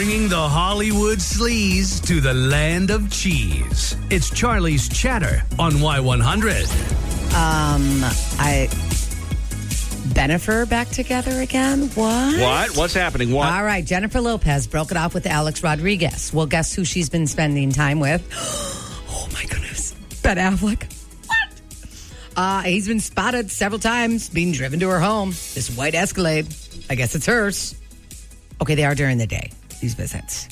Bringing 0.00 0.30
the 0.30 0.48
Hollywood 0.48 1.18
sleaze 1.18 2.02
to 2.06 2.22
the 2.22 2.32
land 2.32 2.90
of 2.90 3.10
cheese. 3.10 3.98
It's 4.08 4.30
Charli's 4.30 4.88
Chatter 4.88 5.42
on 5.58 5.72
Y100. 5.72 6.64
Um, 7.34 8.02
I. 8.40 8.66
Bennifer 10.14 10.66
back 10.66 10.88
together 10.88 11.42
again? 11.42 11.88
What? 11.88 12.40
What? 12.40 12.76
What's 12.78 12.94
happening? 12.94 13.30
What? 13.30 13.52
All 13.52 13.62
right, 13.62 13.84
Jennifer 13.84 14.22
Lopez 14.22 14.66
broke 14.66 14.90
it 14.90 14.96
off 14.96 15.12
with 15.12 15.26
Alex 15.26 15.62
Rodriguez. 15.62 16.32
Well, 16.32 16.46
guess 16.46 16.72
who 16.72 16.86
she's 16.86 17.10
been 17.10 17.26
spending 17.26 17.70
time 17.70 18.00
with? 18.00 18.26
Oh 19.10 19.28
my 19.34 19.44
goodness, 19.44 19.92
Ben 20.22 20.38
Affleck. 20.38 20.90
What? 21.26 21.60
Uh, 22.38 22.62
he's 22.62 22.88
been 22.88 23.00
spotted 23.00 23.50
several 23.50 23.78
times 23.78 24.30
being 24.30 24.52
driven 24.52 24.80
to 24.80 24.88
her 24.88 24.98
home. 24.98 25.28
This 25.28 25.68
white 25.76 25.94
Escalade. 25.94 26.46
I 26.88 26.94
guess 26.94 27.14
it's 27.14 27.26
hers. 27.26 27.74
Okay, 28.62 28.76
they 28.76 28.84
are 28.84 28.94
during 28.94 29.18
the 29.18 29.26
day. 29.26 29.50
These 29.80 29.94
visits. 29.94 30.48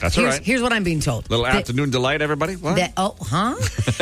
That's 0.00 0.16
Here's, 0.16 0.34
right. 0.34 0.42
here's 0.42 0.62
what 0.62 0.72
I'm 0.72 0.84
being 0.84 1.00
told. 1.00 1.30
Little 1.30 1.44
That- 1.44 1.56
afternoon 1.56 1.90
delight, 1.90 2.20
everybody. 2.20 2.56
What? 2.56 2.76
that- 2.76 2.92
oh, 2.96 3.16
huh? 3.20 3.54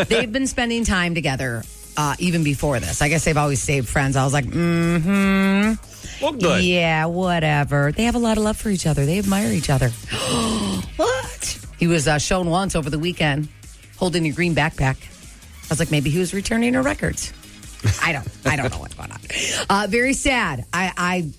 they've 0.09 0.33
been 0.33 0.47
spending 0.47 0.84
time 0.84 1.15
together 1.15 1.62
uh, 1.97 2.16
even 2.19 2.45
before 2.45 2.80
this. 2.80 3.02
I 3.02 3.09
guess 3.09 3.25
they've 3.25 3.37
always 3.37 3.62
stayed 3.62 3.87
friends. 3.87 4.16
I 4.16 4.25
was 4.25 4.33
like, 4.33 4.47
mm-hmm. 4.47 6.25
well, 6.25 6.33
good. 6.33 6.65
Yeah, 6.65 7.06
whatever. 7.06 7.92
They 7.92 8.05
have 8.05 8.15
a 8.15 8.19
lot 8.19 8.38
of 8.38 8.45
love 8.45 8.56
for 8.56 8.70
each 8.70 8.87
other. 8.87 9.05
They 9.05 9.19
admire 9.19 9.52
each 9.52 9.70
other. 9.70 9.88
what? 10.97 11.59
He 11.78 11.87
was 11.87 12.09
uh, 12.09 12.19
shown 12.19 12.48
once 12.48 12.75
over 12.75 12.91
the 12.91 12.98
weekend 12.98 13.48
holding 13.97 14.27
a 14.27 14.33
green 14.33 14.55
backpack. 14.55 14.97
I 14.97 15.69
was 15.69 15.78
like, 15.78 15.91
maybe 15.91 16.11
he 16.11 16.19
was 16.19 16.34
returning 16.34 16.75
her 16.75 16.83
records. 16.83 17.33
I 18.03 18.12
don't. 18.12 18.28
I 18.45 18.56
don't 18.56 18.70
know 18.70 18.78
what's 18.78 18.95
going 18.95 19.11
on. 19.11 19.20
Uh, 19.69 19.87
very 19.89 20.12
sad. 20.12 20.64
I, 20.73 20.92
I. 20.97 21.30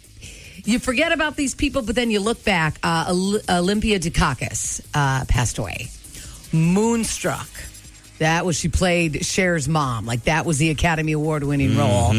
You 0.65 0.79
forget 0.79 1.11
about 1.11 1.35
these 1.35 1.55
people, 1.55 1.81
but 1.81 1.95
then 1.95 2.09
you 2.09 2.19
look 2.19 2.43
back. 2.43 2.77
Uh, 2.81 3.37
Olympia 3.49 3.99
Dukakis 3.99 4.81
uh, 4.93 5.25
passed 5.25 5.57
away. 5.57 5.89
Moonstruck. 6.53 7.49
That 8.19 8.45
was 8.45 8.55
she 8.55 8.69
played 8.69 9.25
Cher's 9.25 9.67
mom. 9.67 10.05
Like 10.05 10.23
that 10.23 10.45
was 10.45 10.57
the 10.59 10.69
Academy 10.69 11.11
Award 11.11 11.43
winning 11.43 11.77
role. 11.77 12.13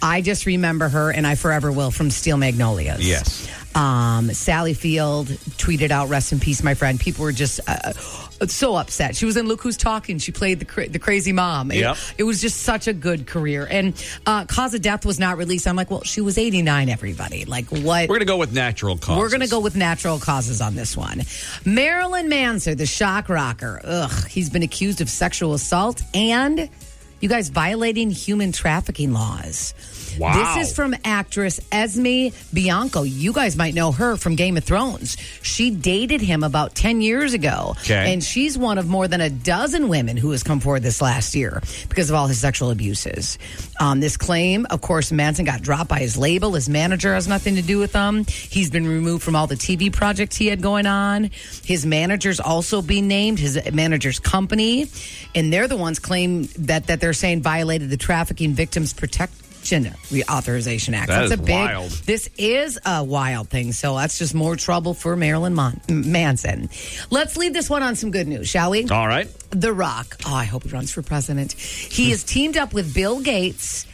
I 0.00 0.22
just 0.22 0.46
remember 0.46 0.88
her, 0.88 1.10
and 1.10 1.26
I 1.26 1.34
forever 1.34 1.70
will 1.70 1.90
from 1.90 2.08
Steel 2.10 2.38
Magnolias. 2.38 3.06
Yes. 3.06 3.48
Um, 3.74 4.32
Sally 4.32 4.74
Field 4.74 5.28
tweeted 5.28 5.90
out, 5.90 6.08
"Rest 6.08 6.32
in 6.32 6.40
peace, 6.40 6.62
my 6.62 6.74
friend." 6.74 6.98
People 6.98 7.24
were 7.24 7.32
just 7.32 7.60
uh, 7.68 7.92
so 8.46 8.74
upset. 8.76 9.16
She 9.16 9.26
was 9.26 9.36
in 9.36 9.46
Look 9.46 9.62
Who's 9.62 9.76
Talking. 9.76 10.18
She 10.18 10.32
played 10.32 10.58
the 10.58 10.64
cra- 10.64 10.88
the 10.88 10.98
crazy 10.98 11.32
mom. 11.32 11.70
It- 11.70 11.80
Yep. 11.80 11.96
It, 12.18 12.22
was 12.24 12.40
just 12.42 12.62
such 12.62 12.88
a 12.88 12.92
good 12.92 13.26
career. 13.26 13.66
And 13.70 13.94
uh, 14.26 14.44
cause 14.44 14.74
of 14.74 14.82
death 14.82 15.06
was 15.06 15.18
not 15.18 15.38
released. 15.38 15.66
I'm 15.66 15.76
like, 15.76 15.90
well, 15.90 16.02
she 16.02 16.20
was 16.20 16.36
89. 16.36 16.88
Everybody, 16.90 17.44
like, 17.46 17.66
what? 17.70 17.82
We're 18.08 18.16
going 18.16 18.20
to 18.20 18.24
go 18.26 18.36
with 18.36 18.52
natural 18.52 18.98
causes. 18.98 19.18
We're 19.18 19.28
going 19.30 19.40
to 19.40 19.48
go 19.48 19.60
with 19.60 19.76
natural 19.76 20.18
causes 20.18 20.60
on 20.60 20.74
this 20.74 20.96
one. 20.96 21.22
Marilyn 21.64 22.28
Manson, 22.28 22.76
the 22.76 22.86
shock 22.86 23.28
rocker. 23.30 23.80
Ugh, 23.82 24.26
he's 24.28 24.50
been 24.50 24.62
accused 24.62 25.00
of 25.00 25.08
sexual 25.08 25.54
assault 25.54 26.02
and 26.12 26.68
you 27.20 27.28
guys 27.28 27.48
violating 27.48 28.10
human 28.10 28.52
trafficking 28.52 29.12
laws. 29.12 29.74
Wow. 30.18 30.54
This 30.54 30.68
is 30.68 30.74
from 30.74 30.94
actress 31.04 31.60
Esme 31.70 32.28
Bianco. 32.52 33.02
You 33.02 33.32
guys 33.32 33.56
might 33.56 33.74
know 33.74 33.92
her 33.92 34.16
from 34.16 34.34
Game 34.34 34.56
of 34.56 34.64
Thrones. 34.64 35.16
She 35.42 35.70
dated 35.70 36.20
him 36.20 36.42
about 36.42 36.74
10 36.74 37.00
years 37.00 37.32
ago. 37.32 37.74
Okay. 37.80 38.12
And 38.12 38.22
she's 38.22 38.58
one 38.58 38.78
of 38.78 38.88
more 38.88 39.08
than 39.08 39.20
a 39.20 39.30
dozen 39.30 39.88
women 39.88 40.16
who 40.16 40.30
has 40.32 40.42
come 40.42 40.60
forward 40.60 40.82
this 40.82 41.00
last 41.00 41.34
year 41.34 41.62
because 41.88 42.10
of 42.10 42.16
all 42.16 42.26
his 42.26 42.40
sexual 42.40 42.70
abuses. 42.70 43.38
Um, 43.78 44.00
this 44.00 44.16
claim, 44.16 44.66
of 44.70 44.80
course, 44.80 45.12
Manson 45.12 45.44
got 45.44 45.62
dropped 45.62 45.88
by 45.88 45.98
his 46.00 46.16
label. 46.16 46.54
His 46.54 46.68
manager 46.68 47.14
has 47.14 47.28
nothing 47.28 47.56
to 47.56 47.62
do 47.62 47.78
with 47.78 47.92
them. 47.92 48.24
He's 48.26 48.70
been 48.70 48.86
removed 48.86 49.22
from 49.22 49.36
all 49.36 49.46
the 49.46 49.54
TV 49.54 49.92
projects 49.92 50.36
he 50.36 50.46
had 50.48 50.60
going 50.60 50.86
on. 50.86 51.30
His 51.64 51.86
manager's 51.86 52.40
also 52.40 52.82
being 52.82 53.08
named, 53.08 53.38
his 53.38 53.58
manager's 53.72 54.18
company. 54.18 54.86
And 55.34 55.52
they're 55.52 55.68
the 55.68 55.76
ones 55.76 55.98
claim 55.98 56.48
that, 56.58 56.88
that 56.88 57.00
they're 57.00 57.09
saying 57.12 57.42
violated 57.42 57.90
the 57.90 57.96
Trafficking 57.96 58.52
Victims 58.52 58.92
Protection 58.92 59.84
Reauthorization 60.08 60.94
Act. 60.94 61.08
That 61.08 61.28
That's 61.28 61.32
is 61.32 61.38
a 61.38 61.42
big, 61.42 61.50
wild. 61.54 61.90
This 61.90 62.30
is 62.38 62.78
a 62.84 63.04
wild 63.04 63.48
thing. 63.50 63.72
So 63.72 63.96
that's 63.96 64.18
just 64.18 64.34
more 64.34 64.56
trouble 64.56 64.94
for 64.94 65.16
Marilyn 65.16 65.54
Mon- 65.54 65.80
Manson. 65.88 66.70
Let's 67.10 67.36
leave 67.36 67.52
this 67.52 67.68
one 67.68 67.82
on 67.82 67.94
some 67.94 68.10
good 68.10 68.26
news, 68.26 68.48
shall 68.48 68.70
we? 68.70 68.88
All 68.88 69.06
right. 69.06 69.28
The 69.50 69.72
Rock. 69.72 70.16
Oh, 70.26 70.34
I 70.34 70.44
hope 70.44 70.64
he 70.64 70.70
runs 70.70 70.90
for 70.90 71.02
president. 71.02 71.52
He 71.52 72.10
has 72.10 72.24
teamed 72.24 72.56
up 72.56 72.72
with 72.72 72.94
Bill 72.94 73.20
Gates 73.20 73.86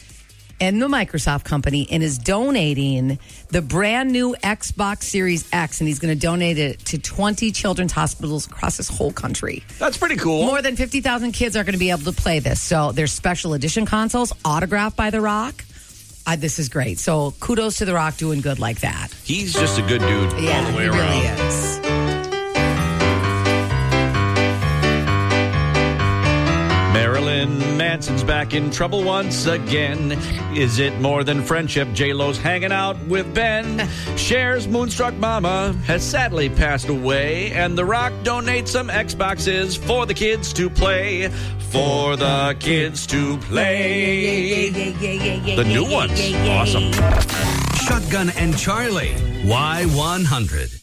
and 0.60 0.80
the 0.80 0.88
Microsoft 0.88 1.44
company 1.44 1.86
and 1.90 2.02
is 2.02 2.18
donating 2.18 3.18
the 3.50 3.62
brand 3.62 4.10
new 4.10 4.34
Xbox 4.42 5.02
Series 5.04 5.48
X, 5.52 5.80
and 5.80 5.88
he's 5.88 5.98
going 5.98 6.14
to 6.14 6.20
donate 6.20 6.58
it 6.58 6.78
to 6.86 6.98
20 6.98 7.52
children's 7.52 7.92
hospitals 7.92 8.46
across 8.46 8.76
this 8.76 8.88
whole 8.88 9.12
country. 9.12 9.62
That's 9.78 9.96
pretty 9.96 10.16
cool. 10.16 10.46
More 10.46 10.62
than 10.62 10.76
50,000 10.76 11.32
kids 11.32 11.56
are 11.56 11.64
going 11.64 11.74
to 11.74 11.78
be 11.78 11.90
able 11.90 12.02
to 12.02 12.12
play 12.12 12.38
this. 12.38 12.60
So 12.60 12.92
there's 12.92 13.12
special 13.12 13.54
edition 13.54 13.86
consoles 13.86 14.32
autographed 14.44 14.96
by 14.96 15.10
The 15.10 15.20
Rock. 15.20 15.64
Uh, 16.26 16.34
this 16.36 16.58
is 16.58 16.68
great. 16.68 16.98
So 16.98 17.32
kudos 17.38 17.76
to 17.78 17.84
The 17.84 17.94
Rock 17.94 18.16
doing 18.16 18.40
good 18.40 18.58
like 18.58 18.80
that. 18.80 19.08
He's 19.24 19.52
just 19.54 19.78
a 19.78 19.82
good 19.82 20.00
dude 20.00 20.32
Yeah, 20.42 20.64
all 20.64 20.72
the 20.72 20.76
way 20.76 20.82
he 20.84 20.88
around. 20.88 20.98
really 21.38 21.46
is. 21.48 21.85
Marilyn 26.96 27.76
Manson's 27.76 28.24
back 28.24 28.54
in 28.54 28.70
trouble 28.70 29.04
once 29.04 29.44
again. 29.44 30.12
Is 30.56 30.78
it 30.78 30.98
more 30.98 31.24
than 31.24 31.42
friendship? 31.42 31.92
J 31.92 32.14
Lo's 32.14 32.38
hanging 32.38 32.72
out 32.72 32.96
with 33.06 33.34
Ben. 33.34 33.86
Cher's 34.16 34.66
Moonstruck 34.66 35.12
Mama 35.12 35.74
has 35.84 36.02
sadly 36.02 36.48
passed 36.48 36.88
away, 36.88 37.52
and 37.52 37.76
The 37.76 37.84
Rock 37.84 38.14
donates 38.22 38.68
some 38.68 38.88
Xboxes 38.88 39.76
for 39.76 40.06
the 40.06 40.14
kids 40.14 40.54
to 40.54 40.70
play. 40.70 41.28
For 41.68 42.16
the 42.16 42.56
kids 42.60 43.06
to 43.08 43.36
play. 43.40 44.70
The 44.70 45.64
new 45.64 45.84
ones. 45.90 46.18
Awesome. 46.48 46.92
Shotgun 47.84 48.30
and 48.30 48.54
Charli. 48.54 49.12
Y100. 49.44 50.82